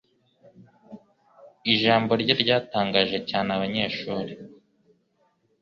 [1.73, 4.33] Ijambo rye ryatangaje cyane abanyeshuri.